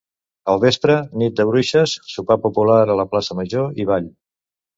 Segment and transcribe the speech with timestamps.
[0.51, 4.11] Al vespre, Nit de Bruixes: sopar popular a la plaça Major i ball.